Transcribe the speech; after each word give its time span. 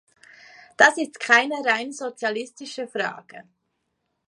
Das 0.77 0.97
ist 0.97 1.19
keine 1.19 1.53
rein 1.63 1.91
sozialistische 1.93 2.87
Frage. 2.87 3.43